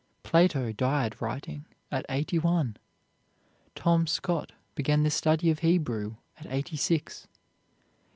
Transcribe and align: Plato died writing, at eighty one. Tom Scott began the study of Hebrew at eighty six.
Plato 0.23 0.71
died 0.71 1.21
writing, 1.21 1.67
at 1.91 2.07
eighty 2.09 2.39
one. 2.39 2.75
Tom 3.75 4.07
Scott 4.07 4.51
began 4.73 5.03
the 5.03 5.11
study 5.11 5.51
of 5.51 5.59
Hebrew 5.59 6.15
at 6.39 6.47
eighty 6.49 6.75
six. 6.75 7.27